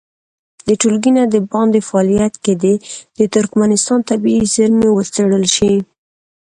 [0.67, 2.75] د ټولګي نه د باندې فعالیت کې دې
[3.17, 5.73] د ترکمنستان طبیعي زېرمې وڅېړل شي.